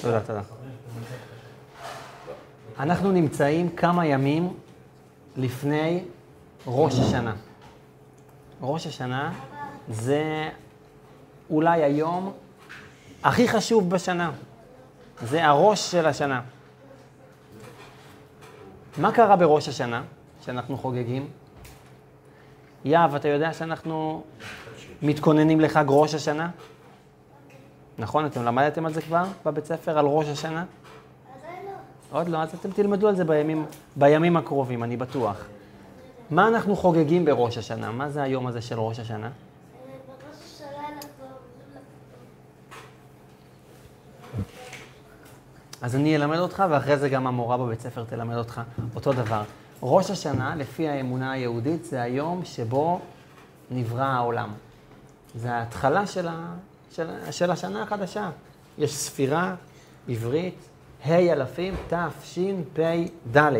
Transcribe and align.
תודה, 0.00 0.20
תודה. 0.20 0.42
אנחנו 2.78 3.12
נמצאים 3.12 3.68
כמה 3.68 4.06
ימים 4.06 4.54
לפני 5.36 6.04
ראש 6.66 6.98
השנה. 6.98 7.34
ראש 8.60 8.86
השנה 8.86 9.32
זה 9.88 10.48
אולי 11.50 11.82
היום 11.82 12.32
הכי 13.22 13.48
חשוב 13.48 13.90
בשנה. 13.90 14.30
זה 15.22 15.44
הראש 15.44 15.90
של 15.90 16.06
השנה. 16.06 16.42
מה 18.98 19.12
קרה 19.12 19.36
בראש 19.36 19.68
השנה 19.68 20.02
שאנחנו 20.44 20.78
חוגגים? 20.78 21.28
יהב, 22.84 23.14
אתה 23.14 23.28
יודע 23.28 23.52
שאנחנו 23.52 24.22
מתכוננים 25.02 25.60
לחג 25.60 25.84
ראש 25.88 26.14
השנה? 26.14 26.50
נכון? 27.98 28.26
אתם 28.26 28.44
למדתם 28.44 28.86
על 28.86 28.92
זה 28.92 29.02
כבר 29.02 29.24
בבית 29.46 29.64
ספר, 29.64 29.98
על 29.98 30.06
ראש 30.06 30.26
השנה? 30.28 30.64
עוד 32.10 32.28
לא, 32.28 32.38
אז 32.38 32.54
אתם 32.54 32.70
תלמדו 32.70 33.08
על 33.08 33.16
זה 33.16 33.24
בימים, 33.24 33.66
בימים 33.96 34.36
הקרובים, 34.36 34.84
אני 34.84 34.96
בטוח. 34.96 35.36
מה 36.30 36.48
אנחנו 36.48 36.76
חוגגים 36.76 37.24
בראש 37.24 37.58
השנה? 37.58 37.90
מה 37.90 38.10
זה 38.10 38.22
היום 38.22 38.46
הזה 38.46 38.60
של 38.60 38.80
ראש 38.80 38.98
השנה? 38.98 39.30
אז 45.82 45.96
אני 45.96 46.16
אלמד 46.16 46.38
אותך, 46.38 46.64
ואחרי 46.70 46.98
זה 46.98 47.08
גם 47.08 47.26
המורה 47.26 47.56
בבית 47.56 47.80
ספר 47.80 48.04
תלמד 48.04 48.36
אותך 48.36 48.60
אותו 48.94 49.12
דבר. 49.12 49.42
ראש 49.82 50.10
השנה, 50.10 50.56
לפי 50.56 50.88
האמונה 50.88 51.32
היהודית, 51.32 51.84
זה 51.84 52.02
היום 52.02 52.44
שבו 52.44 53.00
נברא 53.70 54.04
העולם. 54.04 54.50
זה 55.34 55.52
ההתחלה 55.52 56.06
של, 56.06 56.28
ה, 56.28 56.54
של, 56.90 57.30
של 57.30 57.50
השנה 57.50 57.82
החדשה. 57.82 58.30
יש 58.78 58.96
ספירה 58.96 59.54
עברית, 60.08 60.68
ה' 61.04 61.32
אלפים, 61.32 61.74
תשפ"ד. 61.88 63.54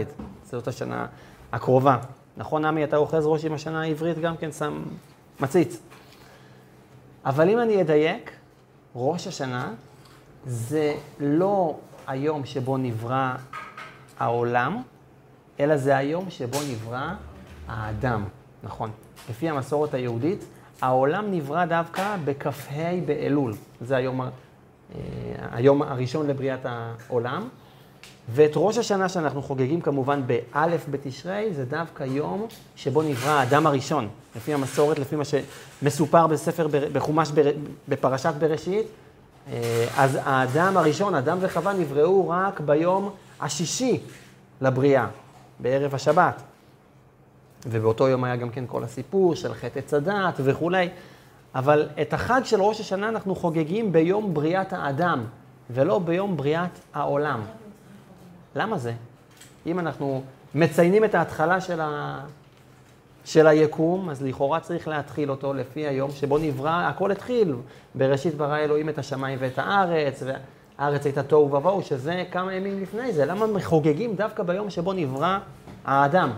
זאת 0.44 0.68
השנה 0.68 1.06
הקרובה. 1.52 1.98
נכון, 2.36 2.64
עמי, 2.64 2.84
אתה 2.84 2.96
אוחז 2.96 3.26
ראש 3.26 3.44
עם 3.44 3.52
השנה 3.52 3.82
העברית, 3.82 4.18
גם 4.18 4.36
כן 4.36 4.52
שם 4.52 4.82
מציץ. 5.40 5.80
אבל 7.24 7.50
אם 7.50 7.58
אני 7.58 7.80
אדייק, 7.80 8.32
ראש 8.94 9.26
השנה 9.26 9.72
זה 10.46 10.94
לא 11.20 11.76
היום 12.06 12.44
שבו 12.44 12.76
נברא 12.76 13.34
העולם, 14.18 14.82
אלא 15.60 15.76
זה 15.76 15.96
היום 15.96 16.30
שבו 16.30 16.58
נברא 16.70 17.12
האדם, 17.68 18.24
נכון. 18.62 18.90
לפי 19.30 19.48
המסורת 19.48 19.94
היהודית, 19.94 20.44
העולם 20.80 21.24
נברא 21.30 21.64
דווקא 21.64 22.16
בכ"ה 22.24 22.90
באלול. 23.06 23.54
זה 23.80 23.96
היום, 23.96 24.20
אה, 24.20 24.28
היום 25.52 25.82
הראשון 25.82 26.26
לבריאת 26.26 26.60
העולם. 26.64 27.48
ואת 28.30 28.52
ראש 28.56 28.78
השנה 28.78 29.08
שאנחנו 29.08 29.42
חוגגים 29.42 29.80
כמובן 29.80 30.22
באלף 30.26 30.86
בתשרי, 30.90 31.48
זה 31.54 31.64
דווקא 31.64 32.04
יום 32.04 32.46
שבו 32.76 33.02
נברא 33.02 33.30
האדם 33.30 33.66
הראשון. 33.66 34.08
לפי 34.36 34.54
המסורת, 34.54 34.98
לפי 34.98 35.16
מה 35.16 35.22
שמסופר 35.24 36.26
בספר, 36.26 36.68
בחומש, 36.92 37.30
בפרשת 37.88 38.34
בראשית, 38.38 38.86
אה, 39.52 39.86
אז 39.96 40.18
האדם 40.24 40.76
הראשון, 40.76 41.14
אדם 41.14 41.38
וחווה, 41.40 41.72
נבראו 41.72 42.28
רק 42.28 42.60
ביום 42.60 43.10
השישי 43.40 44.00
לבריאה, 44.60 45.06
בערב 45.58 45.94
השבת. 45.94 46.42
ובאותו 47.66 48.08
יום 48.08 48.24
היה 48.24 48.36
גם 48.36 48.50
כן 48.50 48.64
כל 48.66 48.84
הסיפור 48.84 49.34
של 49.34 49.54
חטא 49.54 49.78
עץ 49.78 49.94
הדת 49.94 50.34
וכולי. 50.44 50.88
אבל 51.54 51.88
את 52.00 52.12
החג 52.12 52.40
של 52.44 52.60
ראש 52.60 52.80
השנה 52.80 53.08
אנחנו 53.08 53.34
חוגגים 53.34 53.92
ביום 53.92 54.34
בריאת 54.34 54.72
האדם, 54.72 55.24
ולא 55.70 55.98
ביום 55.98 56.36
בריאת 56.36 56.70
העולם. 56.94 57.40
למה 58.56 58.78
זה? 58.78 58.92
אם 59.66 59.78
אנחנו 59.78 60.22
מציינים 60.54 61.04
את 61.04 61.14
ההתחלה 61.14 61.60
של, 61.60 61.80
ה... 61.80 62.20
של 63.24 63.46
היקום, 63.46 64.10
אז 64.10 64.22
לכאורה 64.22 64.60
צריך 64.60 64.88
להתחיל 64.88 65.30
אותו 65.30 65.54
לפי 65.54 65.86
היום 65.86 66.10
שבו 66.10 66.38
נברא, 66.38 66.88
הכל 66.88 67.10
התחיל. 67.10 67.54
בראשית 67.94 68.34
ברא 68.34 68.56
אלוהים 68.58 68.88
את 68.88 68.98
השמיים 68.98 69.38
ואת 69.40 69.58
הארץ, 69.58 70.22
והארץ 70.26 71.04
הייתה 71.04 71.22
תוהו 71.22 71.52
ובוהו, 71.52 71.82
שזה 71.82 72.24
כמה 72.30 72.54
ימים 72.54 72.82
לפני 72.82 73.12
זה. 73.12 73.24
למה 73.24 73.46
מחוגגים 73.46 74.14
דווקא 74.14 74.42
ביום 74.42 74.70
שבו 74.70 74.92
נברא 74.92 75.38
האדם? 75.84 76.30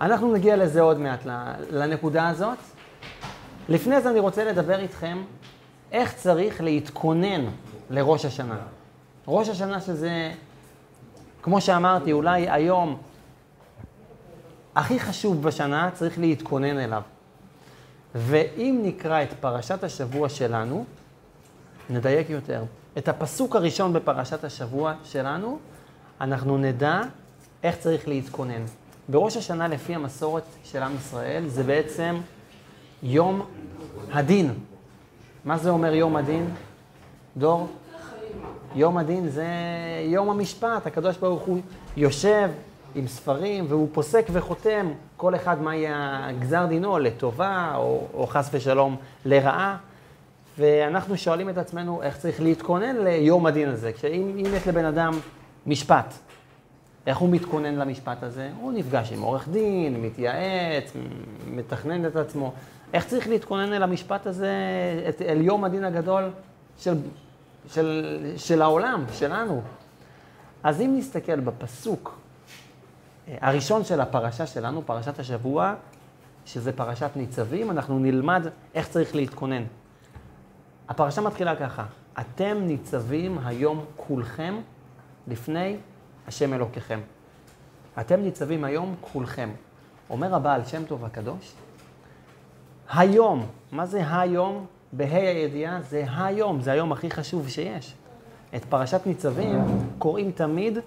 אנחנו 0.00 0.32
נגיע 0.32 0.56
לזה 0.56 0.80
עוד 0.80 0.98
מעט, 0.98 1.20
לנקודה 1.70 2.28
הזאת. 2.28 2.58
לפני 3.68 4.00
זה 4.00 4.10
אני 4.10 4.18
רוצה 4.20 4.44
לדבר 4.44 4.78
איתכם 4.78 5.22
איך 5.92 6.14
צריך 6.14 6.60
להתכונן 6.60 7.44
לראש 7.90 8.24
השנה. 8.24 8.58
ראש 9.28 9.48
השנה 9.48 9.80
שזה, 9.80 10.32
כמו 11.42 11.60
שאמרתי, 11.60 12.12
אולי 12.12 12.50
היום 12.50 12.98
הכי 14.74 15.00
חשוב 15.00 15.42
בשנה, 15.42 15.90
צריך 15.94 16.18
להתכונן 16.18 16.78
אליו. 16.78 17.02
ואם 18.14 18.80
נקרא 18.82 19.22
את 19.22 19.32
פרשת 19.40 19.84
השבוע 19.84 20.28
שלנו, 20.28 20.84
נדייק 21.90 22.30
יותר. 22.30 22.64
את 22.98 23.08
הפסוק 23.08 23.56
הראשון 23.56 23.92
בפרשת 23.92 24.44
השבוע 24.44 24.94
שלנו, 25.04 25.58
אנחנו 26.20 26.58
נדע 26.58 27.00
איך 27.62 27.76
צריך 27.76 28.08
להתכונן. 28.08 28.64
בראש 29.08 29.36
השנה, 29.36 29.68
לפי 29.68 29.94
המסורת 29.94 30.42
של 30.64 30.82
עם 30.82 30.96
ישראל, 30.96 31.44
זה 31.46 31.62
בעצם 31.62 32.16
יום 33.02 33.46
הדין. 34.12 34.54
מה 35.44 35.58
זה 35.58 35.70
אומר 35.70 35.94
יום 35.94 36.16
הדין? 36.16 36.50
דור? 37.36 37.68
יום 38.74 38.98
הדין 38.98 39.28
זה 39.28 39.46
יום 40.04 40.30
המשפט, 40.30 40.86
הקדוש 40.86 41.16
ברוך 41.16 41.42
הוא 41.42 41.60
יושב 41.96 42.50
עם 42.94 43.06
ספרים 43.06 43.64
והוא 43.68 43.88
פוסק 43.92 44.26
וחותם 44.32 44.90
כל 45.16 45.34
אחד 45.34 45.62
מה 45.62 45.76
יהיה 45.76 46.28
גזר 46.38 46.66
דינו, 46.66 46.98
לטובה 46.98 47.72
או, 47.76 48.06
או 48.14 48.26
חס 48.26 48.50
ושלום 48.52 48.96
לרעה. 49.24 49.76
ואנחנו 50.58 51.16
שואלים 51.16 51.48
את 51.48 51.58
עצמנו 51.58 52.02
איך 52.02 52.16
צריך 52.18 52.40
להתכונן 52.40 52.96
ליום 52.96 53.46
הדין 53.46 53.68
הזה. 53.68 53.92
כשאם 53.92 54.36
יש 54.38 54.68
לבן 54.68 54.84
אדם 54.84 55.12
משפט, 55.66 56.14
איך 57.08 57.18
הוא 57.18 57.28
מתכונן 57.28 57.74
למשפט 57.74 58.22
הזה? 58.22 58.50
הוא 58.60 58.72
נפגש 58.72 59.12
עם 59.12 59.22
עורך 59.22 59.48
דין, 59.48 60.02
מתייעץ, 60.02 60.92
מתכנן 61.46 62.06
את 62.06 62.16
עצמו. 62.16 62.52
איך 62.92 63.06
צריך 63.06 63.28
להתכונן 63.28 63.72
אל 63.72 63.82
המשפט 63.82 64.26
הזה, 64.26 64.52
את, 65.08 65.22
אל 65.22 65.40
יום 65.40 65.64
הדין 65.64 65.84
הגדול 65.84 66.30
של 66.78 66.94
של, 67.70 68.18
של 68.36 68.62
העולם, 68.62 69.04
שלנו. 69.12 69.62
אז 70.62 70.80
אם 70.80 70.94
נסתכל 70.98 71.40
בפסוק 71.40 72.18
אה, 73.28 73.36
הראשון 73.40 73.84
של 73.84 74.00
הפרשה 74.00 74.46
שלנו, 74.46 74.82
פרשת 74.86 75.18
השבוע, 75.18 75.74
שזה 76.44 76.72
פרשת 76.72 77.10
ניצבים, 77.16 77.70
אנחנו 77.70 77.98
נלמד 77.98 78.46
איך 78.74 78.88
צריך 78.88 79.14
להתכונן. 79.14 79.62
הפרשה 80.88 81.20
מתחילה 81.20 81.56
ככה, 81.56 81.84
אתם 82.20 82.58
ניצבים 82.60 83.38
היום 83.44 83.84
כולכם 83.96 84.54
לפני 85.28 85.76
השם 86.28 86.54
אלוקיכם. 86.54 87.00
אתם 88.00 88.20
ניצבים 88.20 88.64
היום 88.64 88.94
כולכם. 89.00 89.48
אומר 90.10 90.34
הבעל 90.34 90.64
שם 90.64 90.84
טוב 90.84 91.04
הקדוש, 91.04 91.52
היום, 92.92 93.46
מה 93.72 93.86
זה 93.86 94.02
היום? 94.10 94.66
בה"א 94.92 95.16
הידיעה 95.16 95.82
זה 95.82 96.04
היום, 96.16 96.60
זה 96.60 96.72
היום 96.72 96.92
הכי 96.92 97.10
חשוב 97.10 97.48
שיש. 97.48 97.94
את 98.56 98.64
פרשת 98.64 99.00
ניצבים 99.06 99.60
קוראים 99.98 100.32
תמיד 100.32 100.78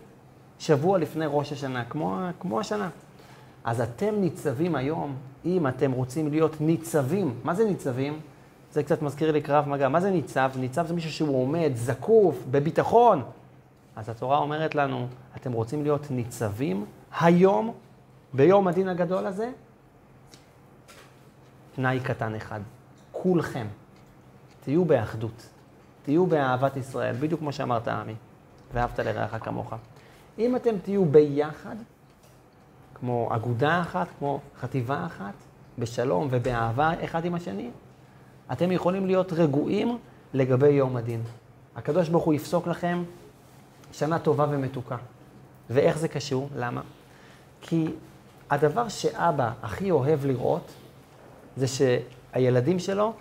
שבוע 0.59 0.97
לפני 0.97 1.25
ראש 1.27 1.51
השנה, 1.51 1.85
כמו, 1.85 2.19
כמו 2.39 2.59
השנה. 2.59 2.89
אז 3.63 3.81
אתם 3.81 4.15
ניצבים 4.17 4.75
היום, 4.75 5.15
אם 5.45 5.67
אתם 5.67 5.91
רוצים 5.91 6.31
להיות 6.31 6.61
ניצבים, 6.61 7.33
מה 7.43 7.53
זה 7.53 7.65
ניצבים? 7.65 8.19
זה 8.71 8.83
קצת 8.83 9.01
מזכיר 9.01 9.31
לי 9.31 9.41
קרב 9.41 9.69
מגע. 9.69 9.89
מה 9.89 9.99
זה 9.99 10.11
ניצב? 10.11 10.51
ניצב 10.55 10.87
זה 10.87 10.93
מישהו 10.93 11.11
שהוא 11.11 11.41
עומד, 11.43 11.71
זקוף, 11.75 12.43
בביטחון. 12.51 13.23
אז 13.95 14.09
התורה 14.09 14.37
אומרת 14.37 14.75
לנו, 14.75 15.07
אתם 15.35 15.51
רוצים 15.51 15.83
להיות 15.83 16.11
ניצבים 16.11 16.85
היום, 17.19 17.73
ביום 18.33 18.67
הדין 18.67 18.87
הגדול 18.87 19.25
הזה? 19.25 19.51
תנאי 21.75 21.99
קטן 21.99 22.35
אחד, 22.35 22.59
כולכם. 23.11 23.67
תהיו 24.63 24.85
באחדות, 24.85 25.49
תהיו 26.03 26.25
באהבת 26.25 26.77
ישראל, 26.77 27.15
בדיוק 27.19 27.39
כמו 27.39 27.51
שאמרת, 27.51 27.87
עמי, 27.87 28.15
ואהבת 28.73 28.99
לרעך 28.99 29.45
כמוך. 29.45 29.73
אם 30.39 30.55
אתם 30.55 30.77
תהיו 30.83 31.05
ביחד, 31.05 31.75
כמו 32.93 33.29
אגודה 33.31 33.81
אחת, 33.81 34.07
כמו 34.19 34.39
חטיבה 34.59 35.05
אחת, 35.05 35.33
בשלום 35.79 36.27
ובאהבה 36.31 36.93
אחד 37.03 37.25
עם 37.25 37.35
השני, 37.35 37.69
אתם 38.51 38.71
יכולים 38.71 39.05
להיות 39.05 39.33
רגועים 39.33 39.97
לגבי 40.33 40.69
יום 40.69 40.97
הדין. 40.97 41.21
הקדוש 41.75 42.09
ברוך 42.09 42.23
הוא 42.23 42.33
יפסוק 42.33 42.67
לכם 42.67 43.03
שנה 43.91 44.19
טובה 44.19 44.45
ומתוקה. 44.49 44.97
ואיך 45.69 45.97
זה 45.97 46.07
קשור? 46.07 46.49
למה? 46.55 46.81
כי 47.61 47.87
הדבר 48.49 48.89
שאבא 48.89 49.51
הכי 49.63 49.91
אוהב 49.91 50.25
לראות, 50.25 50.71
זה 51.57 51.65
שהילדים 51.67 52.79
שלו 52.79 53.13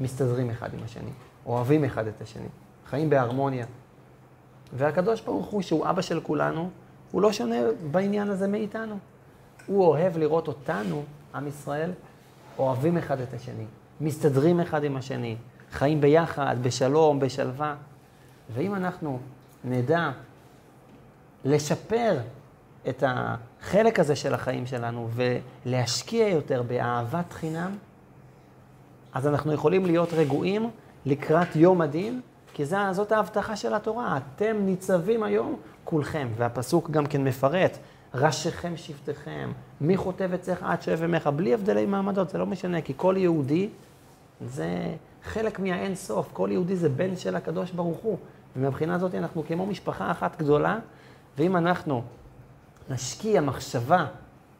מסתדרים 0.00 0.50
אחד 0.50 0.74
עם 0.74 0.80
השני, 0.84 1.10
אוהבים 1.46 1.84
אחד 1.84 2.06
את 2.06 2.22
השני. 2.22 2.48
חיים 2.86 3.10
בהרמוניה. 3.10 3.66
והקדוש 4.76 5.20
ברוך 5.20 5.46
הוא, 5.46 5.62
שהוא 5.62 5.90
אבא 5.90 6.02
של 6.02 6.20
כולנו, 6.20 6.70
הוא 7.10 7.22
לא 7.22 7.32
שונה 7.32 7.56
בעניין 7.90 8.30
הזה 8.30 8.48
מאיתנו. 8.48 8.98
הוא 9.66 9.84
אוהב 9.84 10.16
לראות 10.16 10.48
אותנו, 10.48 11.04
עם 11.34 11.46
ישראל, 11.46 11.90
אוהבים 12.58 12.98
אחד 12.98 13.20
את 13.20 13.34
השני, 13.34 13.64
מסתדרים 14.00 14.60
אחד 14.60 14.84
עם 14.84 14.96
השני, 14.96 15.36
חיים 15.72 16.00
ביחד, 16.00 16.56
בשלום, 16.62 17.20
בשלווה. 17.20 17.74
ואם 18.54 18.74
אנחנו 18.74 19.18
נדע 19.64 20.10
לשפר 21.44 22.18
את 22.88 23.04
החלק 23.06 24.00
הזה 24.00 24.16
של 24.16 24.34
החיים 24.34 24.66
שלנו 24.66 25.08
ולהשקיע 25.14 26.28
יותר 26.28 26.62
באהבת 26.62 27.32
חינם, 27.32 27.76
אז 29.14 29.26
אנחנו 29.26 29.52
יכולים 29.52 29.86
להיות 29.86 30.12
רגועים 30.12 30.70
לקראת 31.06 31.56
יום 31.56 31.80
הדין, 31.80 32.20
כי 32.54 32.64
זה, 32.64 32.76
זאת 32.92 33.12
ההבטחה 33.12 33.56
של 33.56 33.74
התורה. 33.74 34.18
אתם 34.18 34.56
ניצבים 34.60 35.22
היום 35.22 35.56
כולכם, 35.84 36.28
והפסוק 36.36 36.90
גם 36.90 37.06
כן 37.06 37.24
מפרט, 37.24 37.78
ראשיכם 38.14 38.76
שבטיכם, 38.76 39.52
מי 39.80 39.96
חוטב 39.96 40.32
אצלך 40.34 40.62
עד 40.62 40.82
שואב 40.82 41.02
ימיך, 41.02 41.26
בלי 41.26 41.54
הבדלי 41.54 41.86
מעמדות, 41.86 42.30
זה 42.30 42.38
לא 42.38 42.46
משנה, 42.46 42.80
כי 42.80 42.92
כל 42.96 43.14
יהודי 43.18 43.68
זה 44.40 44.94
חלק 45.24 45.58
מהאין 45.58 45.94
סוף, 45.94 46.28
כל 46.32 46.48
יהודי 46.52 46.76
זה 46.76 46.88
בן 46.88 47.16
של 47.16 47.36
הקדוש 47.36 47.70
ברוך 47.70 47.98
הוא. 47.98 48.18
ומבחינה 48.58 48.94
הזאת 48.94 49.14
אנחנו 49.14 49.42
כמו 49.46 49.66
משפחה 49.66 50.10
אחת 50.10 50.38
גדולה, 50.38 50.78
ואם 51.38 51.56
אנחנו 51.56 52.02
נשקיע 52.90 53.40
מחשבה 53.40 54.06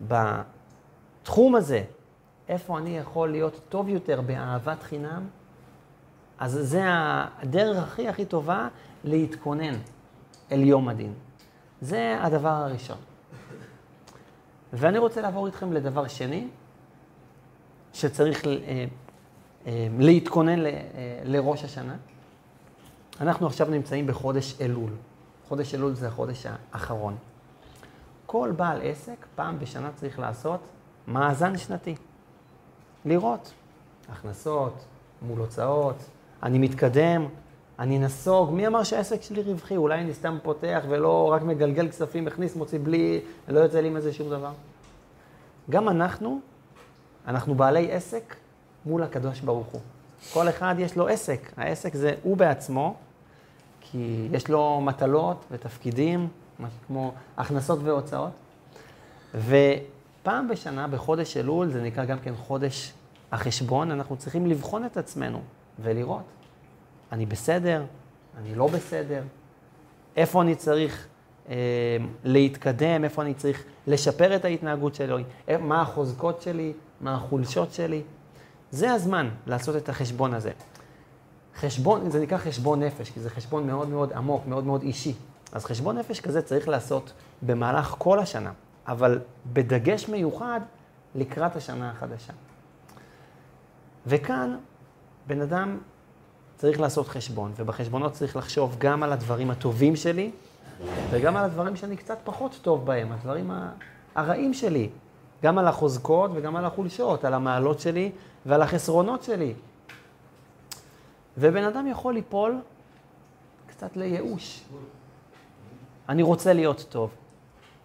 בתחום 0.09 1.55
הזה, 1.55 1.85
איפה 2.49 2.79
אני 2.79 2.99
יכול 2.99 3.31
להיות 3.31 3.61
טוב 3.69 3.89
יותר 3.89 4.21
באהבת 4.21 4.83
חינם, 4.83 5.27
אז 6.39 6.59
זה 6.63 6.83
הדרך 6.87 7.83
הכי 7.83 8.09
הכי 8.09 8.25
טובה 8.25 8.69
להתכונן 9.05 9.75
אל 10.53 10.61
יום 10.61 10.89
הדין. 10.89 11.13
זה 11.81 12.17
הדבר 12.21 12.49
הראשון. 12.49 12.97
ואני 14.73 14.99
רוצה 14.99 15.21
לעבור 15.21 15.47
איתכם 15.47 15.73
לדבר 15.73 16.09
שני, 16.09 16.49
שצריך 17.93 18.47
אה, 18.47 18.85
אה, 19.67 19.89
להתכונן 19.99 20.67
אה, 20.67 20.73
לראש 21.25 21.65
השנה. 21.65 21.97
אנחנו 23.21 23.47
עכשיו 23.47 23.71
נמצאים 23.71 24.07
בחודש 24.07 24.61
אלול. 24.61 24.91
חודש 25.49 25.75
אלול 25.75 25.95
זה 25.95 26.09
החודש 26.09 26.47
האחרון. 26.73 27.17
כל 28.27 28.53
בעל 28.57 28.81
עסק 28.83 29.27
פעם 29.35 29.59
בשנה 29.59 29.91
צריך 29.95 30.19
לעשות 30.19 30.61
מאזן 31.09 31.57
שנתי. 31.57 31.95
לראות 33.05 33.53
הכנסות 34.09 34.85
מול 35.23 35.39
הוצאות, 35.39 35.97
אני 36.43 36.59
מתקדם, 36.59 37.27
אני 37.79 37.99
נסוג. 37.99 38.51
מי 38.51 38.67
אמר 38.67 38.83
שהעסק 38.83 39.23
שלי 39.23 39.43
רווחי? 39.43 39.77
אולי 39.77 40.01
אני 40.01 40.15
סתם 40.15 40.39
פותח 40.43 40.83
ולא 40.89 41.33
רק 41.33 41.43
מגלגל 41.43 41.89
כספים, 41.89 42.25
מכניס, 42.25 42.57
מוציא 42.57 42.79
בלי, 42.83 43.21
לא 43.49 43.61
יוצא 43.61 43.81
לי 43.81 43.91
מזה 43.91 44.13
שום 44.13 44.31
דבר. 44.31 44.53
גם 45.71 45.89
אנחנו, 45.89 46.41
אנחנו 47.27 47.55
בעלי 47.55 47.93
עסק 47.93 48.37
מול 48.87 49.03
הקדוש 49.03 49.41
ברוך 49.41 49.67
הוא. 49.67 49.81
כל 50.33 50.49
אחד 50.49 50.75
יש 50.79 50.97
לו 50.97 51.09
עסק. 51.09 51.41
העסק 51.57 51.95
זה 51.95 52.15
הוא 52.23 52.37
בעצמו, 52.37 52.97
כי 53.91 54.29
יש 54.33 54.49
לו 54.49 54.81
מטלות 54.81 55.45
ותפקידים, 55.51 56.29
כמו 56.87 57.13
הכנסות 57.37 57.79
והוצאות. 57.83 58.31
ופעם 59.35 60.49
בשנה, 60.49 60.89
בחודש 60.89 61.37
אלול, 61.37 61.71
זה 61.71 61.83
נקרא 61.83 62.05
גם 62.05 62.19
כן 62.19 62.35
חודש 62.37 62.93
החשבון, 63.33 63.91
אנחנו 63.91 64.17
צריכים 64.17 64.47
לבחון 64.47 64.85
את 64.85 64.97
עצמנו 64.97 65.41
ולראות, 65.83 66.23
אני 67.13 67.27
בסדר, 67.27 67.83
אני 68.39 68.55
לא 68.55 68.67
בסדר, 68.67 69.23
איפה 70.17 70.43
אני 70.43 70.55
צריך 70.55 71.07
אה, 71.49 71.55
להתקדם, 72.25 73.05
איפה 73.05 73.23
אני 73.23 73.35
צריך 73.35 73.65
לשפר 73.87 74.37
את 74.37 74.45
ההתנהגות 74.45 74.95
שלי, 74.95 75.25
מה 75.61 75.83
החוזקות 75.83 76.43
שלי, 76.43 76.73
מה 77.01 77.15
החולשות 77.15 77.73
שלי. 77.73 78.03
זה 78.71 78.93
הזמן 78.93 79.29
לעשות 79.47 79.77
את 79.77 79.89
החשבון 79.89 80.35
הזה. 80.35 80.51
חשבון, 81.61 82.11
זה 82.11 82.21
נקרא 82.21 82.39
חשבון 82.39 82.83
נפש, 82.83 83.11
כי 83.11 83.21
זה 83.21 83.31
חשבון 83.31 83.67
מאוד 83.67 83.89
מאוד 83.89 84.13
עמוק, 84.13 84.47
מאוד 84.47 84.67
מאוד 84.67 84.83
אישי. 84.83 85.15
אז 85.53 85.65
חשבון 85.65 85.99
נפש 85.99 86.21
כזה 86.21 86.43
צריך 86.43 86.69
לעשות 86.69 87.13
במהלך 87.43 87.95
כל 87.99 88.19
השנה, 88.19 88.53
אבל 88.89 89.21
בדגש 89.53 90.09
מיוחד 90.09 90.61
לקראת 91.15 91.57
השנה 91.57 91.91
החדשה. 91.91 92.33
וכאן 94.07 94.57
בן 95.27 95.41
אדם 95.41 95.79
צריך 96.57 96.81
לעשות 96.81 97.09
חשבון, 97.09 97.53
ובחשבונות 97.57 98.13
צריך 98.13 98.37
לחשוב 98.37 98.77
גם 98.79 99.03
על 99.03 99.13
הדברים 99.13 99.51
הטובים 99.51 99.97
שלי, 99.97 100.31
וגם 101.11 101.37
על 101.37 101.45
הדברים 101.45 101.77
שאני 101.77 101.97
קצת 101.97 102.19
פחות 102.25 102.59
טוב 102.63 102.87
בהם, 102.87 103.13
הדברים 103.13 103.51
הרעים 104.15 104.55
שלי, 104.55 104.89
גם 105.43 105.59
על 105.59 105.69
החוזקות 105.69 106.31
וגם 106.35 106.57
על 106.57 106.65
החולשות, 106.65 107.25
על 107.25 107.35
המעלות 107.35 107.81
שלי 107.81 108.11
ועל 108.47 108.63
החסרונות 108.63 109.23
שלי. 109.23 109.55
ובן 111.39 111.65
אדם 111.65 111.87
יכול 111.87 112.15
ליפול 112.15 112.61
קצת 113.67 113.97
לייאוש. 113.97 114.65
אני 116.09 116.23
רוצה 116.23 116.53
להיות 116.53 116.87
טוב. 116.89 117.11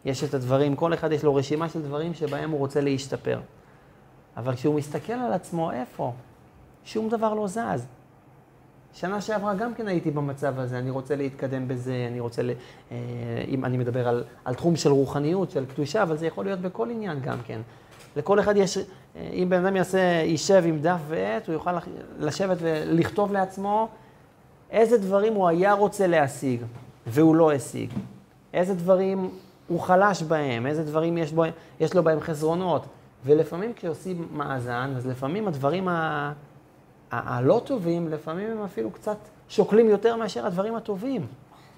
יש 0.06 0.24
את 0.24 0.34
הדברים, 0.34 0.76
כל 0.76 0.94
אחד 0.94 1.12
יש 1.12 1.24
לו 1.24 1.36
רשימה 1.36 1.70
של 1.70 1.82
דברים 1.82 2.14
שבהם 2.14 2.52
הוא 2.52 2.60
רוצה 2.60 2.82
להשתפר. 2.82 3.40
אבל 4.38 4.56
כשהוא 4.56 4.76
מסתכל 4.76 5.14
על 5.14 5.34
עצמו, 5.34 5.72
איפה? 5.72 6.14
שום 6.86 7.10
דבר 7.10 7.34
לא 7.34 7.48
זז. 7.48 7.86
שנה 8.94 9.22
שעברה 9.22 9.54
גם 9.54 9.74
כן 9.74 9.88
הייתי 9.88 10.12
במצב 10.12 10.60
הזה, 10.60 10.80
אני 10.80 10.90
רוצה 10.90 11.16
להתקדם 11.16 11.68
בזה, 11.68 12.06
אני 12.12 12.20
רוצה, 12.20 12.42
ל... 12.44 12.52
אה, 12.92 12.98
אם 13.48 13.66
אני 13.66 13.78
מדבר 13.78 14.08
על, 14.08 14.24
על 14.46 14.56
תחום 14.56 14.76
של 14.76 14.90
רוחניות, 14.90 15.52
של 15.52 15.66
קדושה, 15.66 16.04
אבל 16.04 16.18
זה 16.18 16.28
יכול 16.28 16.46
להיות 16.46 16.60
בכל 16.60 16.90
עניין 16.90 17.20
גם 17.20 17.38
כן. 17.46 17.62
לכל 18.16 18.40
אחד 18.40 18.58
יש, 18.58 18.78
אה, 18.78 18.84
אם 19.34 19.48
בן 19.50 19.66
אדם 19.66 19.76
יעשה, 19.76 20.00
יישב 20.26 20.64
עם 20.66 20.80
דף 20.82 21.00
ועט, 21.08 21.48
הוא 21.48 21.54
יוכל 21.54 21.72
לשבת 22.20 22.58
ולכתוב 22.62 23.32
לעצמו 23.32 23.88
איזה 24.72 24.98
דברים 24.98 25.34
הוא 25.34 25.48
היה 25.48 25.74
רוצה 25.74 26.08
להשיג, 26.08 26.62
והוא 27.08 27.36
לא 27.36 27.52
השיג. 27.52 27.90
איזה 28.54 28.74
דברים 28.74 29.30
הוא 29.68 29.80
חלש 29.80 30.24
בהם, 30.24 30.68
איזה 30.68 30.84
דברים 30.84 31.18
יש, 31.18 31.32
בו, 31.32 31.44
יש 31.80 31.94
לו 31.94 32.04
בהם 32.04 32.20
חסרונות. 32.20 32.86
ולפעמים 33.26 33.74
כשעושים 33.76 34.28
מאזן, 34.32 34.94
אז 34.98 35.08
לפעמים 35.08 35.48
הדברים 35.48 35.88
ה... 35.88 36.34
הלא 37.14 37.62
טובים, 37.66 38.10
לפעמים 38.10 38.52
הם 38.52 38.64
אפילו 38.64 38.92
קצת 38.92 39.18
שוקלים 39.50 39.90
יותר 39.90 40.16
מאשר 40.16 40.46
הדברים 40.46 40.76
הטובים. 40.76 41.28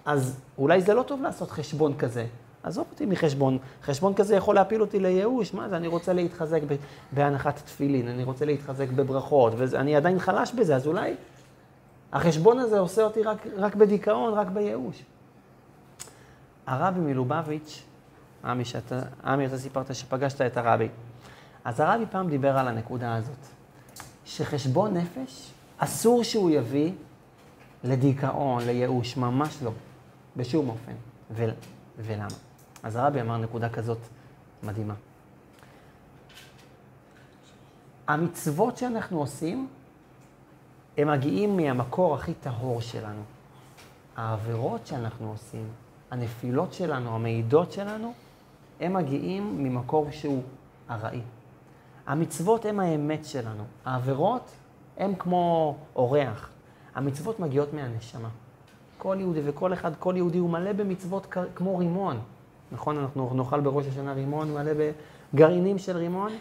אז 0.05 0.39
אולי 0.57 0.81
זה 0.81 0.93
לא 0.93 1.03
טוב 1.03 1.21
לעשות 1.21 1.51
חשבון 1.51 1.97
כזה. 1.97 2.25
עזוב 2.63 2.85
אותי 2.91 3.05
מחשבון. 3.05 3.57
חשבון 3.83 4.13
כזה 4.13 4.35
יכול 4.35 4.55
להפיל 4.55 4.81
אותי 4.81 4.99
לייאוש. 4.99 5.53
מה 5.53 5.69
זה, 5.69 5.77
אני 5.77 5.87
רוצה 5.87 6.13
להתחזק 6.13 6.61
בהנחת 7.11 7.55
תפילין, 7.65 8.07
אני 8.07 8.23
רוצה 8.23 8.45
להתחזק 8.45 8.89
בברכות, 8.89 9.53
ואני 9.57 9.95
עדיין 9.95 10.19
חלש 10.19 10.53
בזה, 10.53 10.75
אז 10.75 10.87
אולי 10.87 11.15
החשבון 12.13 12.59
הזה 12.59 12.79
עושה 12.79 13.03
אותי 13.03 13.23
רק, 13.23 13.47
רק 13.57 13.75
בדיכאון, 13.75 14.33
רק 14.33 14.47
בייאוש. 14.47 15.03
הרבי 16.67 16.99
מלובביץ', 16.99 17.83
עמי, 18.45 18.65
שאתה, 18.65 19.01
עמי, 19.25 19.45
אתה 19.45 19.57
סיפרת 19.57 19.95
שפגשת 19.95 20.41
את 20.41 20.57
הרבי. 20.57 20.89
אז 21.65 21.79
הרבי 21.79 22.05
פעם 22.11 22.29
דיבר 22.29 22.57
על 22.57 22.67
הנקודה 22.67 23.15
הזאת. 23.15 23.54
שחשבון 24.25 24.97
נפש, 24.97 25.51
אסור 25.77 26.23
שהוא 26.23 26.49
יביא 26.49 26.91
לדיכאון, 27.83 28.65
לייאוש, 28.65 29.17
ממש 29.17 29.63
לא, 29.63 29.71
בשום 30.37 30.69
אופן. 30.69 30.91
ו- 31.31 31.45
ולמה? 31.97 32.27
אז 32.83 32.95
הרבי 32.95 33.21
אמר 33.21 33.37
נקודה 33.37 33.69
כזאת 33.69 33.97
מדהימה. 34.63 34.93
המצוות 38.07 38.77
שאנחנו 38.77 39.19
עושים, 39.19 39.67
הם 40.97 41.11
מגיעים 41.11 41.57
מהמקור 41.57 42.15
הכי 42.15 42.33
טהור 42.33 42.81
שלנו. 42.81 43.21
העבירות 44.15 44.87
שאנחנו 44.87 45.29
עושים, 45.29 45.67
הנפילות 46.11 46.73
שלנו, 46.73 47.15
המעידות 47.15 47.71
שלנו, 47.71 48.13
הם 48.79 48.93
מגיעים 48.93 49.63
ממקור 49.63 50.07
שהוא 50.11 50.43
ארעי. 50.89 51.21
המצוות 52.07 52.65
הן 52.65 52.79
האמת 52.79 53.25
שלנו. 53.25 53.63
העבירות 53.85 54.51
הן 54.97 55.13
כמו 55.19 55.75
אורח. 55.95 56.49
המצוות 56.95 57.39
מגיעות 57.39 57.73
מהנשמה. 57.73 58.29
כל 58.97 59.17
יהודי 59.19 59.41
וכל 59.45 59.73
אחד, 59.73 59.91
כל 59.99 60.13
יהודי 60.17 60.37
הוא 60.37 60.49
מלא 60.49 60.73
במצוות 60.73 61.35
כמו 61.55 61.77
רימון. 61.77 62.19
נכון, 62.71 62.97
אנחנו 62.97 63.31
נאכל 63.33 63.59
בראש 63.59 63.85
השנה 63.87 64.13
רימון, 64.13 64.53
מלא 64.53 64.71
בגרעינים 65.33 65.77
של 65.77 65.97
רימון, 65.97 66.31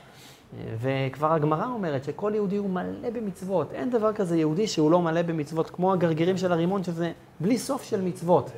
וכבר 0.81 1.33
הגמרא 1.33 1.67
אומרת 1.67 2.05
שכל 2.05 2.33
יהודי 2.35 2.57
הוא 2.57 2.71
מלא 2.71 3.11
במצוות. 3.11 3.73
אין 3.73 3.91
דבר 3.91 4.13
כזה 4.13 4.37
יהודי 4.37 4.67
שהוא 4.67 4.91
לא 4.91 5.03
מלא 5.03 5.23
במצוות, 5.23 5.71
כמו 5.71 5.93
הגרגירים 5.93 6.37
של 6.37 6.53
הרימון, 6.53 6.85
שזה 6.85 7.13
בלי 7.41 7.59
סוף 7.59 7.83
של 7.83 8.01
מצוות. 8.03 8.51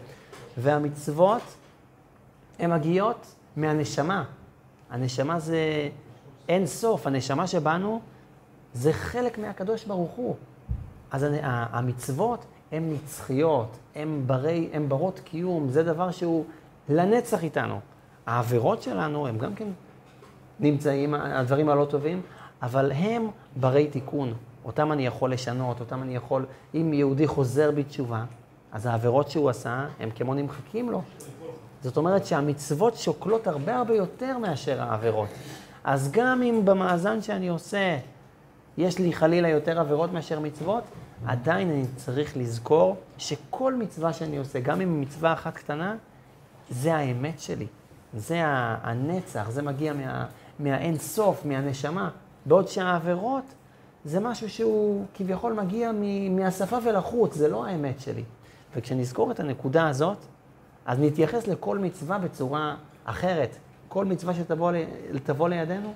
והמצוות, 0.59 1.43
הן 2.59 2.73
מגיעות 2.73 3.35
מהנשמה. 3.57 4.25
הנשמה 4.91 5.39
זה 5.39 5.89
אין 6.49 6.67
סוף, 6.67 7.07
הנשמה 7.07 7.47
שבנו 7.47 8.01
זה 8.75 8.93
חלק 8.93 9.39
מהקדוש 9.39 9.85
ברוך 9.85 10.11
הוא. 10.11 10.35
אז 11.11 11.27
המצוות 11.43 12.45
הן 12.73 12.93
נצחיות, 12.93 13.77
הן 13.95 14.23
ברי, 14.27 14.69
הן 14.73 14.89
ברות 14.89 15.21
קיום, 15.25 15.69
זה 15.69 15.83
דבר 15.83 16.11
שהוא 16.11 16.45
לנצח 16.89 17.45
איתנו. 17.45 17.81
העבירות 18.27 18.83
שלנו 18.83 19.27
הם 19.27 19.39
גם 19.39 19.55
כן 19.55 19.69
נמצאים, 20.61 21.15
הדברים 21.15 21.69
הלא 21.69 21.85
טובים, 21.85 22.23
אבל 22.63 22.93
הם 22.93 23.29
ברי 23.57 23.87
תיקון. 23.87 24.35
אותם 24.65 24.93
אני 24.93 25.07
יכול 25.07 25.33
לשנות, 25.33 25.81
אותם 25.81 26.03
אני 26.03 26.17
יכול, 26.17 26.47
אם 26.75 26.93
יהודי 26.93 27.27
חוזר 27.27 27.71
בתשובה, 27.71 28.25
אז 28.73 28.87
העבירות 28.87 29.31
שהוא 29.31 29.51
עשה, 29.51 29.87
הם 30.01 30.11
כמו 30.15 30.35
נמחקים 30.35 30.91
לו. 30.91 31.03
זאת 31.83 31.97
אומרת 31.97 32.27
שהמצוות 32.27 32.97
שוקלות 32.97 33.47
הרבה 33.47 33.77
הרבה 33.77 33.95
יותר 33.95 34.39
מאשר 34.39 34.83
העבירות. 34.83 35.29
אז 35.87 36.11
גם 36.13 36.43
אם 36.43 36.61
במאזן 36.65 37.23
שאני 37.23 37.49
עושה, 37.49 37.99
יש 38.79 38.99
לי 38.99 39.13
חלילה 39.13 39.49
יותר 39.49 39.81
עבירות 39.81 40.13
מאשר 40.13 40.41
מצוות, 40.41 40.85
עדיין 41.27 41.71
אני 41.71 41.85
צריך 41.97 42.37
לזכור 42.37 42.97
שכל 43.19 43.75
מצווה 43.75 44.13
שאני 44.13 44.37
עושה, 44.37 44.61
גם 44.61 44.81
אם 44.81 45.01
מצווה 45.01 45.33
אחת 45.33 45.55
קטנה, 45.57 45.97
זה 46.71 46.95
האמת 46.95 47.41
שלי. 47.41 47.67
זה 48.15 48.43
הנצח, 48.83 49.51
זה 49.51 49.63
מגיע 49.63 49.93
מה, 49.93 50.27
מהאין 50.59 50.99
סוף, 50.99 51.45
מהנשמה. 51.45 52.11
בעוד 52.47 52.69
שהעבירות 52.69 53.45
זה 54.05 54.21
משהו 54.21 54.51
שהוא 54.51 55.07
כביכול 55.15 55.53
מגיע 55.53 55.91
מהשפה 56.31 56.79
ולחוץ, 56.85 57.35
זה 57.35 57.49
לא 57.49 57.67
האמת 57.67 58.01
שלי. 58.01 58.25
וכשנזכור 58.77 59.31
את 59.31 59.41
הנקודה 59.41 59.89
הזאת, 59.89 60.19
אז 60.87 60.99
נתייחס 61.01 61.47
לכל 61.47 61.79
מצווה 61.79 62.19
בצורה 62.19 62.77
אחרת. 63.05 63.57
כל 63.89 64.05
מצווה 64.05 64.35
שתבוא 64.35 65.49
לידינו, 65.49 65.93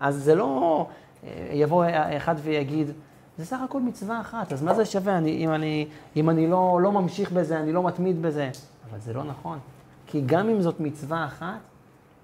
אז 0.00 0.16
זה 0.16 0.34
לא 0.34 0.86
אה, 1.24 1.50
יבוא 1.52 1.84
אחד 2.16 2.34
ויגיד, 2.42 2.90
זה 3.38 3.46
סך 3.46 3.58
הכל 3.64 3.80
מצווה 3.80 4.20
אחת, 4.20 4.52
אז 4.52 4.62
מה 4.62 4.74
זה 4.74 4.84
שווה 4.84 5.18
אני, 5.18 5.30
אם 5.30 5.50
אני, 5.50 5.88
אם 6.16 6.30
אני 6.30 6.46
לא, 6.46 6.80
לא 6.82 6.92
ממשיך 6.92 7.32
בזה, 7.32 7.60
אני 7.60 7.72
לא 7.72 7.82
מתמיד 7.82 8.22
בזה? 8.22 8.50
אבל 8.90 8.98
זה 8.98 9.12
לא 9.12 9.24
נכון. 9.24 9.58
כי 10.06 10.22
גם 10.26 10.48
אם 10.48 10.62
זאת 10.62 10.80
מצווה 10.80 11.24
אחת, 11.24 11.58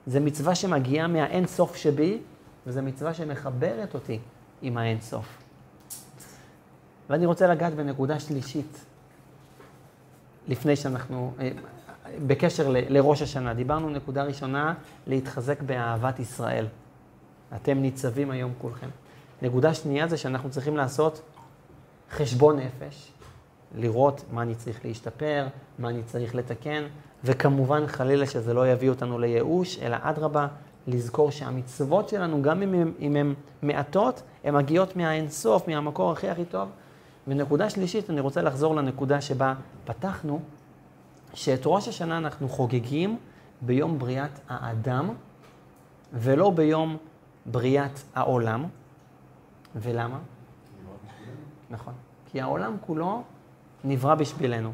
זו 0.06 0.20
מצווה 0.20 0.54
שמגיעה 0.54 1.06
מהאין 1.06 1.46
סוף 1.46 1.76
שבי, 1.76 2.18
וזו 2.66 2.82
מצווה 2.82 3.14
שמחברת 3.14 3.94
אותי 3.94 4.18
עם 4.62 4.78
האין 4.78 5.00
סוף. 5.00 5.42
ואני 7.10 7.26
רוצה 7.26 7.46
לגעת 7.46 7.74
בנקודה 7.74 8.20
שלישית, 8.20 8.84
לפני 10.48 10.76
שאנחנו, 10.76 11.32
אה, 11.40 11.50
בקשר 12.26 12.68
ל, 12.68 12.76
לראש 12.88 13.22
השנה. 13.22 13.54
דיברנו 13.54 13.90
נקודה 13.90 14.24
ראשונה, 14.24 14.74
להתחזק 15.06 15.62
באהבת 15.62 16.18
ישראל. 16.18 16.66
אתם 17.56 17.78
ניצבים 17.78 18.30
היום 18.30 18.52
כולכם. 18.58 18.88
נקודה 19.42 19.74
שנייה 19.74 20.08
זה 20.08 20.16
שאנחנו 20.16 20.50
צריכים 20.50 20.76
לעשות 20.76 21.22
חשבון 22.10 22.58
נפש, 22.58 23.12
לראות 23.74 24.24
מה 24.32 24.42
אני 24.42 24.54
צריך 24.54 24.84
להשתפר, 24.84 25.46
מה 25.78 25.88
אני 25.88 26.02
צריך 26.02 26.34
לתקן, 26.34 26.84
וכמובן 27.24 27.86
חלילה 27.86 28.26
שזה 28.26 28.54
לא 28.54 28.68
יביא 28.68 28.90
אותנו 28.90 29.18
לייאוש, 29.18 29.78
אלא 29.78 29.96
אדרבה, 30.00 30.46
לזכור 30.86 31.30
שהמצוות 31.30 32.08
שלנו, 32.08 32.42
גם 32.42 32.62
אם 33.00 33.16
הן 33.16 33.34
מעטות, 33.62 34.22
הן 34.44 34.54
מגיעות 34.54 34.96
מהאינסוף, 34.96 35.68
מהמקור 35.68 36.12
הכי 36.12 36.28
הכי 36.28 36.44
טוב. 36.44 36.68
ונקודה 37.28 37.70
שלישית, 37.70 38.10
אני 38.10 38.20
רוצה 38.20 38.42
לחזור 38.42 38.74
לנקודה 38.74 39.20
שבה 39.20 39.54
פתחנו, 39.84 40.40
שאת 41.34 41.60
ראש 41.64 41.88
השנה 41.88 42.18
אנחנו 42.18 42.48
חוגגים 42.48 43.18
ביום 43.60 43.98
בריאת 43.98 44.40
האדם, 44.48 45.14
ולא 46.12 46.50
ביום 46.50 46.96
בריאת 47.46 48.00
העולם. 48.14 48.64
ולמה? 49.76 50.18
נכון. 51.70 51.94
כי 52.26 52.40
העולם 52.40 52.76
כולו 52.80 53.22
נברא 53.84 54.14
בשבילנו. 54.14 54.72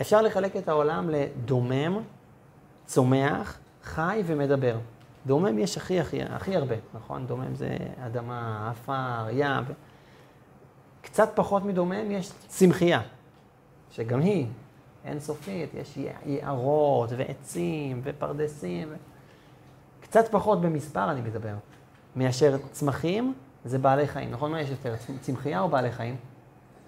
אפשר 0.00 0.22
לחלק 0.22 0.56
את 0.56 0.68
העולם 0.68 1.10
לדומם, 1.10 2.02
צומח, 2.86 3.58
חי 3.82 4.22
ומדבר. 4.26 4.78
דומם 5.26 5.58
יש 5.58 5.76
הכי, 5.76 6.00
הכי, 6.00 6.22
הכי 6.22 6.56
הרבה, 6.56 6.74
נכון? 6.94 7.26
דומם 7.26 7.54
זה 7.54 7.76
אדמה, 8.06 8.70
עפר, 8.70 9.26
ים. 9.32 9.64
קצת 11.02 11.30
פחות 11.34 11.64
מדומם 11.64 12.10
יש 12.10 12.32
צמחייה, 12.46 13.00
שגם 13.90 14.20
היא 14.20 14.46
אינסופית, 15.04 15.74
יש 15.74 15.98
יערות 16.26 17.10
ועצים 17.16 18.00
ופרדסים. 18.04 18.92
קצת 20.00 20.28
פחות 20.30 20.60
במספר 20.60 21.10
אני 21.10 21.20
מדבר, 21.20 21.54
מאשר 22.16 22.56
צמחים 22.72 23.34
זה 23.64 23.78
בעלי 23.78 24.06
חיים. 24.06 24.30
נכון 24.30 24.52
מה 24.52 24.60
יש 24.60 24.70
יותר, 24.70 24.94
צמחייה 25.20 25.60
או 25.60 25.68
בעלי 25.68 25.92
חיים? 25.92 26.16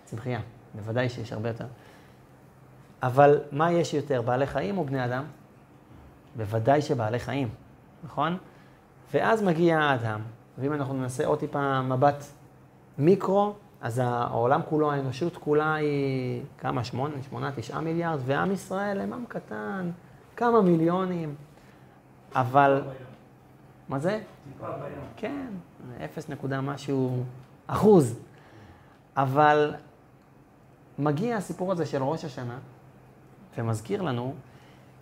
צמחייה, 0.05 0.41
בוודאי 0.75 1.09
שיש 1.09 1.33
הרבה 1.33 1.49
יותר. 1.49 1.67
אבל 3.03 3.41
מה 3.53 3.73
יש 3.73 3.95
יותר, 3.95 4.23
בעלי 4.23 4.47
חיים 4.47 4.79
או 4.79 4.85
בני 4.85 5.05
אדם? 5.05 5.25
בוודאי 6.37 6.83
שבעלי 6.83 7.19
חיים, 7.19 7.49
נכון? 8.05 8.37
ואז 9.15 9.43
מגיע 9.43 9.79
האדם, 9.79 10.21
ואם 10.59 10.73
אנחנו 10.73 10.95
ננסה 10.95 11.27
עוד 11.27 11.39
טיפה 11.39 11.83
מבט 11.83 12.25
מיקרו, 12.99 13.55
אז 13.81 13.99
העולם 13.99 14.61
כולו, 14.69 14.93
האנושות 14.93 15.37
כולה 15.37 15.75
היא 15.75 16.43
כמה? 16.59 16.85
שמונה, 16.85 17.15
שמונה, 17.23 17.53
תשעה 17.57 17.81
מיליארד, 17.81 18.19
ועם 18.25 18.53
ישראל 18.53 19.01
הם 19.01 19.13
עם 19.13 19.25
קטן, 19.29 19.91
כמה 20.37 20.63
מיליונים, 20.63 21.35
אבל... 22.35 22.83
מה 23.89 23.99
זה? 23.99 24.21
כן, 25.17 25.47
אפס 26.05 26.29
נקודה 26.29 26.61
משהו 26.61 27.25
אחוז. 27.67 28.19
אבל 29.17 29.75
מגיע 30.99 31.37
הסיפור 31.37 31.73
הזה 31.73 31.87
של 31.87 32.03
ראש 32.03 32.25
השנה, 32.25 32.59
ומזכיר 33.59 34.03
לנו 34.03 34.35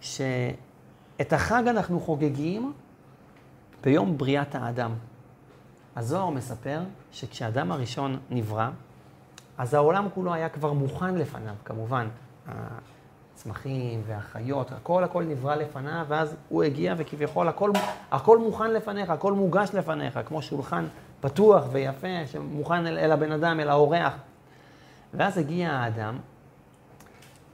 שאת 0.00 1.32
החג 1.32 1.62
אנחנו 1.66 2.00
חוגגים 2.00 2.72
ביום 3.82 4.18
בריאת 4.18 4.54
האדם. 4.54 4.94
הזוהר 5.96 6.30
מספר 6.30 6.80
שכשאדם 7.12 7.72
הראשון 7.72 8.18
נברא, 8.30 8.68
אז 9.58 9.74
העולם 9.74 10.08
כולו 10.14 10.34
היה 10.34 10.48
כבר 10.48 10.72
מוכן 10.72 11.14
לפניו, 11.14 11.54
כמובן. 11.64 12.08
הצמחים 13.38 14.02
והחיות, 14.06 14.72
הכל 14.72 15.04
הכל 15.04 15.24
נברא 15.24 15.54
לפניו, 15.54 16.04
ואז 16.08 16.36
הוא 16.48 16.62
הגיע 16.62 16.94
וכביכול 16.96 17.48
הכל, 17.48 17.70
הכל 18.10 18.38
מוכן 18.38 18.70
לפניך, 18.70 19.10
הכל 19.10 19.32
מוגש 19.32 19.70
לפניך, 19.74 20.20
כמו 20.26 20.42
שולחן 20.42 20.86
פתוח 21.20 21.64
ויפה, 21.72 22.26
שמוכן 22.26 22.86
אל, 22.86 22.98
אל 22.98 23.12
הבן 23.12 23.32
אדם, 23.32 23.60
אל 23.60 23.68
האורח. 23.68 24.12
ואז 25.14 25.38
הגיע 25.38 25.70
האדם 25.70 26.18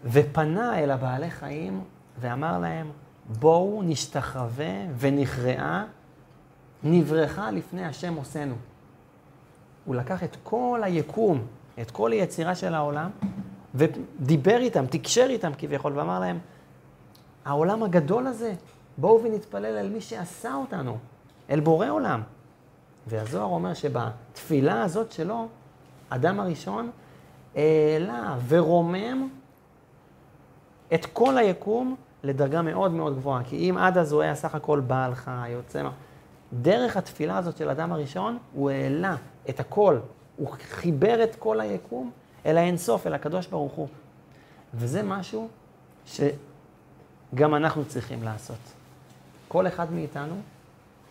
ופנה 0.05 0.79
אל 0.79 0.91
הבעלי 0.91 1.31
חיים 1.31 1.85
ואמר 2.21 2.59
להם, 2.59 2.91
בואו 3.39 3.83
נשתחווה 3.85 4.73
ונכרעה, 4.99 5.85
נברכה 6.85 7.51
לפני 7.51 7.85
השם 7.85 8.15
עושנו. 8.15 8.55
הוא 9.85 9.95
לקח 9.95 10.25
את 10.25 10.37
כל 10.43 10.81
היקום, 10.85 11.47
את 11.81 11.91
כל 11.91 12.13
היצירה 12.13 12.55
של 12.55 12.75
העולם, 12.75 13.11
ודיבר 13.75 14.57
איתם, 14.57 14.87
תקשר 14.87 15.27
איתם 15.29 15.53
כביכול, 15.59 15.99
ואמר 15.99 16.21
להם, 16.21 16.39
העולם 17.45 17.83
הגדול 17.83 18.27
הזה, 18.27 18.55
בואו 18.99 19.23
ונתפלל 19.23 19.77
אל 19.77 19.89
מי 19.89 20.01
שעשה 20.01 20.55
אותנו, 20.55 20.99
אל 21.51 21.61
בורא 21.61 21.89
עולם. 21.89 22.23
והזוהר 23.07 23.47
אומר 23.47 23.75
שבתפילה 23.75 24.83
הזאת 24.83 25.13
שלו, 25.13 25.49
אדם 26.09 26.41
הראשון 26.41 26.91
העלה 27.55 28.37
ורומם 28.49 29.29
את 30.95 31.07
כל 31.07 31.39
היקום 31.39 31.97
לדרגה 32.23 32.63
מאוד 32.63 32.93
מאוד 32.93 33.17
גבוהה. 33.17 33.45
כי 33.45 33.71
אם 33.71 33.79
עד 33.79 33.99
אז 33.99 34.13
הוא 34.13 34.23
היה 34.23 34.35
סך 34.35 34.55
הכל 34.55 34.81
בעל 34.81 35.15
חי, 35.15 35.49
יוצא... 35.51 35.83
דרך 36.63 36.97
התפילה 36.97 37.39
הזאת 37.39 37.57
של 37.57 37.71
אדם 37.71 37.93
הראשון, 37.93 38.39
הוא 38.53 38.71
העלה 38.71 39.17
את 39.49 39.61
הכל, 39.61 39.99
הוא 40.37 40.49
חיבר 40.71 41.25
את 41.25 41.37
כל 41.37 41.61
היקום 41.61 42.11
אל 42.47 42.59
האינסוף, 42.59 43.07
אל 43.07 43.15
הקדוש 43.15 43.47
ברוך 43.47 43.73
הוא. 43.73 43.89
וזה 44.75 45.03
משהו 45.03 45.49
שגם 46.07 47.55
אנחנו 47.55 47.85
צריכים 47.85 48.23
לעשות. 48.23 48.59
כל 49.49 49.67
אחד 49.67 49.93
מאיתנו, 49.93 50.35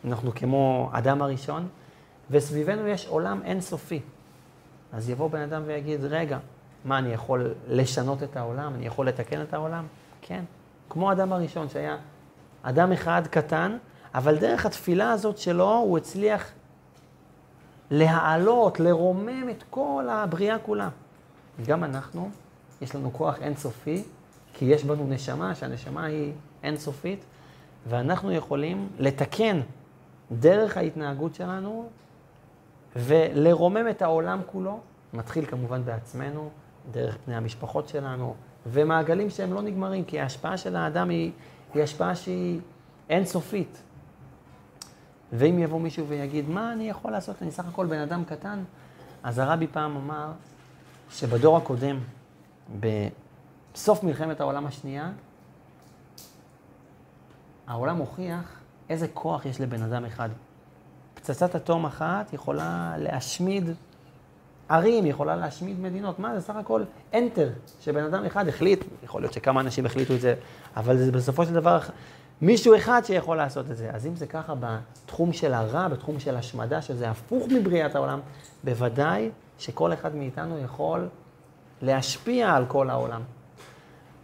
אנחנו 0.05 0.31
כמו 0.35 0.89
אדם 0.93 1.21
הראשון, 1.21 1.67
וסביבנו 2.31 2.87
יש 2.87 3.07
עולם 3.07 3.41
אינסופי. 3.43 4.01
אז 4.93 5.09
יבוא 5.09 5.29
בן 5.29 5.41
אדם 5.41 5.63
ויגיד, 5.65 6.03
רגע, 6.03 6.37
מה, 6.85 6.97
אני 6.97 7.13
יכול 7.13 7.53
לשנות 7.67 8.23
את 8.23 8.37
העולם? 8.37 8.75
אני 8.75 8.85
יכול 8.85 9.07
לתקן 9.07 9.41
את 9.41 9.53
העולם? 9.53 9.85
כן. 10.21 10.43
כמו 10.89 11.11
אדם 11.11 11.33
הראשון, 11.33 11.69
שהיה 11.69 11.97
אדם 12.63 12.91
אחד 12.91 13.27
קטן, 13.27 13.77
אבל 14.15 14.37
דרך 14.37 14.65
התפילה 14.65 15.11
הזאת 15.11 15.37
שלו, 15.37 15.69
הוא 15.69 15.97
הצליח 15.97 16.51
להעלות, 17.91 18.79
לרומם 18.79 19.49
את 19.49 19.63
כל 19.69 20.07
הבריאה 20.11 20.59
כולה. 20.59 20.89
גם 21.67 21.83
אנחנו, 21.83 22.29
יש 22.81 22.95
לנו 22.95 23.13
כוח 23.13 23.41
אינסופי, 23.41 24.03
כי 24.53 24.65
יש 24.65 24.83
בנו 24.83 25.07
נשמה, 25.07 25.55
שהנשמה 25.55 26.05
היא 26.05 26.33
אינסופית, 26.63 27.19
ואנחנו 27.89 28.31
יכולים 28.31 28.89
לתקן 28.99 29.61
דרך 30.31 30.77
ההתנהגות 30.77 31.35
שלנו 31.35 31.89
ולרומם 32.95 33.89
את 33.89 34.01
העולם 34.01 34.39
כולו. 34.45 34.79
מתחיל 35.13 35.45
כמובן 35.45 35.85
בעצמנו, 35.85 36.49
דרך 36.91 37.17
פני 37.25 37.35
המשפחות 37.35 37.87
שלנו, 37.87 38.35
ומעגלים 38.67 39.29
שהם 39.29 39.53
לא 39.53 39.61
נגמרים, 39.61 40.03
כי 40.05 40.19
ההשפעה 40.19 40.57
של 40.57 40.75
האדם 40.75 41.09
היא, 41.09 41.31
היא 41.73 41.83
השפעה 41.83 42.15
שהיא 42.15 42.59
אינסופית. 43.09 43.81
ואם 45.37 45.59
יבוא 45.59 45.79
מישהו 45.79 46.07
ויגיד, 46.07 46.49
מה 46.49 46.73
אני 46.73 46.89
יכול 46.89 47.11
לעשות? 47.11 47.35
אני 47.41 47.51
סך 47.51 47.67
הכל 47.67 47.85
בן 47.85 47.99
אדם 47.99 48.23
קטן. 48.25 48.63
אז 49.23 49.39
הרבי 49.39 49.67
פעם 49.67 49.95
אמר 49.95 50.31
שבדור 51.11 51.57
הקודם, 51.57 51.99
בסוף 52.79 54.03
מלחמת 54.03 54.39
העולם 54.39 54.65
השנייה, 54.65 55.11
העולם 57.67 57.97
הוכיח 57.97 58.59
איזה 58.89 59.07
כוח 59.07 59.45
יש 59.45 59.61
לבן 59.61 59.81
אדם 59.81 60.05
אחד. 60.05 60.29
פצצת 61.13 61.55
אטום 61.55 61.85
אחת 61.85 62.33
יכולה 62.33 62.93
להשמיד 62.97 63.69
ערים, 64.69 65.05
יכולה 65.05 65.35
להשמיד 65.35 65.79
מדינות. 65.79 66.19
מה 66.19 66.35
זה 66.35 66.41
סך 66.41 66.55
הכל 66.55 66.83
enter, 67.13 67.71
שבן 67.81 68.03
אדם 68.03 68.25
אחד 68.25 68.47
החליט, 68.47 68.85
יכול 69.03 69.21
להיות 69.21 69.33
שכמה 69.33 69.61
אנשים 69.61 69.85
החליטו 69.85 70.15
את 70.15 70.21
זה, 70.21 70.35
אבל 70.77 70.97
זה 70.97 71.11
בסופו 71.11 71.45
של 71.45 71.53
דבר 71.53 71.79
מישהו 72.41 72.75
אחד 72.75 73.01
שיכול 73.05 73.37
לעשות 73.37 73.71
את 73.71 73.77
זה. 73.77 73.89
אז 73.93 74.05
אם 74.05 74.15
זה 74.15 74.27
ככה 74.27 74.53
בתחום 74.59 75.33
של 75.33 75.53
הרע, 75.53 75.87
בתחום 75.87 76.19
של 76.19 76.35
השמדה, 76.35 76.81
שזה 76.81 77.09
הפוך 77.09 77.47
מבריאת 77.47 77.95
העולם, 77.95 78.19
בוודאי 78.63 79.29
שכל 79.59 79.93
אחד 79.93 80.15
מאיתנו 80.15 80.59
יכול 80.59 81.07
להשפיע 81.81 82.53
על 82.53 82.65
כל 82.65 82.89
העולם. 82.89 83.21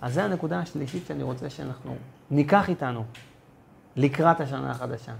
אז 0.01 0.13
זו 0.13 0.21
הנקודה 0.21 0.59
השלישית 0.59 1.05
שאני 1.07 1.23
רוצה 1.23 1.49
שאנחנו 1.49 1.95
ניקח 2.31 2.69
איתנו 2.69 3.03
לקראת 3.95 4.41
השנה 4.41 4.71
החדשה. 4.71 5.13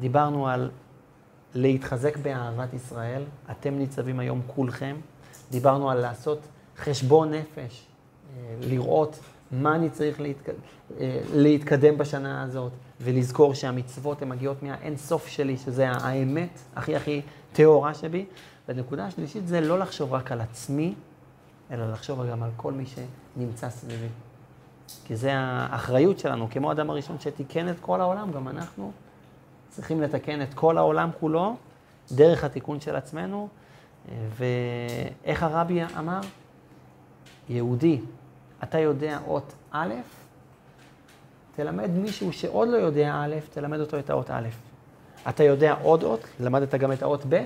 דיברנו 0.00 0.48
על 0.48 0.70
להתחזק 1.54 2.16
באהבת 2.16 2.74
ישראל, 2.74 3.22
אתם 3.50 3.74
ניצבים 3.74 4.20
היום 4.20 4.40
כולכם. 4.46 4.96
דיברנו 5.50 5.90
על 5.90 6.00
לעשות 6.00 6.38
חשבון 6.76 7.34
נפש, 7.34 7.86
אה, 8.36 8.54
לראות 8.60 9.18
מה 9.52 9.74
אני 9.74 9.90
צריך 9.90 10.20
להתק... 10.20 10.48
אה, 11.00 11.20
להתקדם 11.34 11.98
בשנה 11.98 12.42
הזאת, 12.42 12.72
ולזכור 13.00 13.54
שהמצוות 13.54 14.22
הן 14.22 14.28
מגיעות 14.28 14.62
מהאין 14.62 14.96
סוף 14.96 15.26
שלי, 15.26 15.56
שזה 15.56 15.90
האמת 15.90 16.58
הכי 16.76 16.96
הכי 16.96 17.22
טהורה 17.52 17.94
שבי. 17.94 18.24
והנקודה 18.68 19.06
השלישית 19.06 19.48
זה 19.48 19.60
לא 19.60 19.78
לחשוב 19.78 20.12
רק 20.12 20.32
על 20.32 20.40
עצמי, 20.40 20.94
אלא 21.70 21.92
לחשוב 21.92 22.26
גם 22.30 22.42
על 22.42 22.50
כל 22.56 22.72
מי 22.72 22.84
שנמצא 22.86 23.70
סביבי. 23.70 24.08
כי 25.04 25.16
זה 25.16 25.32
האחריות 25.34 26.18
שלנו, 26.18 26.48
כמו 26.50 26.70
האדם 26.70 26.90
הראשון 26.90 27.16
שתיקן 27.20 27.68
את 27.68 27.76
כל 27.80 28.00
העולם, 28.00 28.32
גם 28.32 28.48
אנחנו 28.48 28.92
צריכים 29.68 30.02
לתקן 30.02 30.42
את 30.42 30.54
כל 30.54 30.78
העולם 30.78 31.10
כולו 31.20 31.56
דרך 32.12 32.44
התיקון 32.44 32.80
של 32.80 32.96
עצמנו. 32.96 33.48
ואיך 34.36 35.42
הרבי 35.42 35.80
אמר? 35.98 36.20
יהודי, 37.48 38.00
אתה 38.62 38.78
יודע 38.78 39.18
אות 39.26 39.52
א', 39.70 39.94
תלמד 41.56 41.90
מישהו 41.90 42.32
שעוד 42.32 42.68
לא 42.68 42.76
יודע 42.76 43.14
א', 43.14 43.34
תלמד 43.50 43.80
אותו 43.80 43.98
את 43.98 44.10
האות 44.10 44.30
א'. 44.30 44.48
אתה 45.28 45.44
יודע 45.44 45.74
עוד 45.82 46.02
אות, 46.02 46.20
למדת 46.40 46.74
גם 46.74 46.92
את 46.92 47.02
האות 47.02 47.22
ב', 47.28 47.44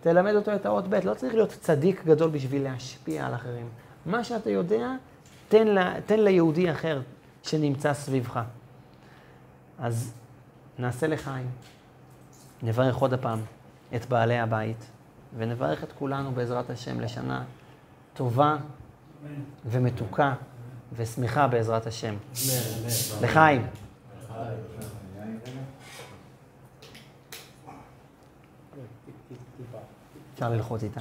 תלמד 0.00 0.34
אותו 0.34 0.54
את 0.54 0.66
האות 0.66 0.88
ב'. 0.88 0.94
לא 1.04 1.14
צריך 1.14 1.34
להיות 1.34 1.48
צדיק 1.48 2.04
גדול 2.04 2.30
בשביל 2.30 2.62
להשפיע 2.62 3.26
על 3.26 3.34
אחרים. 3.34 3.68
מה 4.06 4.24
שאתה 4.24 4.50
יודע, 4.50 4.88
תן, 5.48 5.66
לה, 5.66 5.94
תן 6.06 6.20
ליהודי 6.20 6.70
אחר 6.70 7.00
שנמצא 7.42 7.94
סביבך. 7.94 8.40
אז 9.78 10.12
נעשה 10.78 11.06
לחיים. 11.06 11.46
נברך 12.62 12.96
עוד 12.96 13.12
הפעם 13.12 13.40
את 13.96 14.06
בעלי 14.06 14.38
הבית, 14.38 14.90
ונברך 15.36 15.84
את 15.84 15.92
כולנו 15.92 16.32
בעזרת 16.32 16.70
השם 16.70 17.00
לשנה 17.00 17.44
טובה 18.14 18.56
ומתוקה 19.66 20.34
ושמחה 20.92 21.48
בעזרת 21.48 21.86
השם. 21.86 22.14
לחיים. 23.22 23.66
אפשר 30.34 30.48
ללחוץ 30.50 30.82
איתי. 30.82 31.00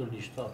לשתות. 0.00 0.52